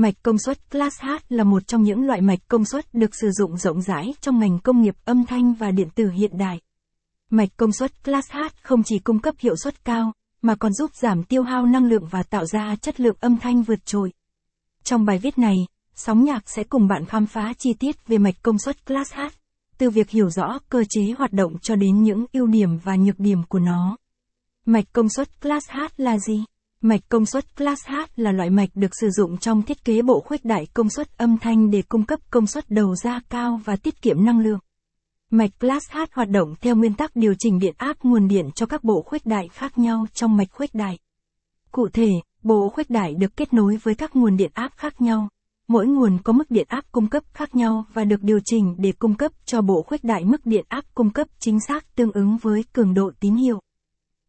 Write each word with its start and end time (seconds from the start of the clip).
Mạch 0.00 0.14
công 0.22 0.38
suất 0.38 0.70
Class 0.70 1.02
H 1.02 1.08
là 1.28 1.44
một 1.44 1.66
trong 1.66 1.82
những 1.82 2.06
loại 2.06 2.20
mạch 2.20 2.38
công 2.48 2.64
suất 2.64 2.94
được 2.94 3.14
sử 3.14 3.30
dụng 3.30 3.56
rộng 3.56 3.82
rãi 3.82 4.14
trong 4.20 4.38
ngành 4.38 4.58
công 4.58 4.82
nghiệp 4.82 4.94
âm 5.04 5.26
thanh 5.26 5.54
và 5.54 5.70
điện 5.70 5.88
tử 5.94 6.10
hiện 6.10 6.38
đại. 6.38 6.60
Mạch 7.30 7.48
công 7.56 7.72
suất 7.72 8.04
Class 8.04 8.32
H 8.32 8.38
không 8.62 8.82
chỉ 8.82 8.98
cung 8.98 9.18
cấp 9.18 9.34
hiệu 9.38 9.56
suất 9.56 9.84
cao, 9.84 10.12
mà 10.42 10.54
còn 10.54 10.72
giúp 10.72 10.90
giảm 10.94 11.24
tiêu 11.24 11.42
hao 11.42 11.66
năng 11.66 11.86
lượng 11.86 12.06
và 12.10 12.22
tạo 12.22 12.46
ra 12.46 12.76
chất 12.76 13.00
lượng 13.00 13.16
âm 13.20 13.38
thanh 13.38 13.62
vượt 13.62 13.86
trội. 13.86 14.12
Trong 14.84 15.04
bài 15.04 15.18
viết 15.18 15.38
này, 15.38 15.56
Sóng 15.94 16.24
nhạc 16.24 16.50
sẽ 16.50 16.64
cùng 16.64 16.88
bạn 16.88 17.06
khám 17.06 17.26
phá 17.26 17.52
chi 17.58 17.74
tiết 17.74 18.06
về 18.06 18.18
mạch 18.18 18.42
công 18.42 18.58
suất 18.58 18.86
Class 18.86 19.14
H, 19.14 19.20
từ 19.78 19.90
việc 19.90 20.10
hiểu 20.10 20.30
rõ 20.30 20.58
cơ 20.68 20.84
chế 20.90 21.02
hoạt 21.18 21.32
động 21.32 21.58
cho 21.62 21.76
đến 21.76 22.02
những 22.02 22.26
ưu 22.32 22.46
điểm 22.46 22.78
và 22.78 22.96
nhược 22.96 23.18
điểm 23.18 23.42
của 23.48 23.58
nó. 23.58 23.96
Mạch 24.66 24.84
công 24.92 25.08
suất 25.08 25.40
Class 25.40 25.70
H 25.70 25.78
là 25.96 26.18
gì? 26.18 26.44
Mạch 26.82 27.00
công 27.08 27.26
suất 27.26 27.56
Class 27.56 27.88
H 27.88 27.94
là 28.16 28.32
loại 28.32 28.50
mạch 28.50 28.68
được 28.74 28.90
sử 29.00 29.10
dụng 29.10 29.38
trong 29.38 29.62
thiết 29.62 29.84
kế 29.84 30.02
bộ 30.02 30.20
khuếch 30.20 30.44
đại 30.44 30.66
công 30.74 30.90
suất 30.90 31.18
âm 31.18 31.38
thanh 31.38 31.70
để 31.70 31.82
cung 31.82 32.04
cấp 32.04 32.20
công 32.30 32.46
suất 32.46 32.70
đầu 32.70 32.94
ra 32.94 33.20
cao 33.28 33.60
và 33.64 33.76
tiết 33.76 34.02
kiệm 34.02 34.24
năng 34.24 34.40
lượng. 34.40 34.58
Mạch 35.30 35.50
Class 35.60 35.90
H 35.92 35.98
hoạt 36.12 36.28
động 36.28 36.54
theo 36.60 36.76
nguyên 36.76 36.94
tắc 36.94 37.16
điều 37.16 37.34
chỉnh 37.38 37.58
điện 37.58 37.74
áp 37.78 37.96
nguồn 38.02 38.28
điện 38.28 38.50
cho 38.54 38.66
các 38.66 38.84
bộ 38.84 39.02
khuếch 39.02 39.26
đại 39.26 39.48
khác 39.48 39.78
nhau 39.78 40.06
trong 40.14 40.36
mạch 40.36 40.48
khuếch 40.52 40.74
đại. 40.74 40.98
Cụ 41.70 41.88
thể, 41.92 42.08
bộ 42.42 42.68
khuếch 42.68 42.90
đại 42.90 43.14
được 43.14 43.36
kết 43.36 43.52
nối 43.52 43.76
với 43.82 43.94
các 43.94 44.16
nguồn 44.16 44.36
điện 44.36 44.50
áp 44.54 44.72
khác 44.76 45.00
nhau. 45.00 45.28
Mỗi 45.68 45.86
nguồn 45.86 46.18
có 46.24 46.32
mức 46.32 46.50
điện 46.50 46.66
áp 46.68 46.84
cung 46.92 47.08
cấp 47.08 47.22
khác 47.32 47.54
nhau 47.54 47.84
và 47.94 48.04
được 48.04 48.22
điều 48.22 48.40
chỉnh 48.44 48.74
để 48.78 48.92
cung 48.92 49.14
cấp 49.14 49.32
cho 49.44 49.62
bộ 49.62 49.82
khuếch 49.82 50.04
đại 50.04 50.24
mức 50.24 50.46
điện 50.46 50.64
áp 50.68 50.84
cung 50.94 51.10
cấp 51.10 51.28
chính 51.38 51.58
xác 51.68 51.96
tương 51.96 52.12
ứng 52.12 52.36
với 52.36 52.64
cường 52.72 52.94
độ 52.94 53.10
tín 53.20 53.34
hiệu. 53.34 53.60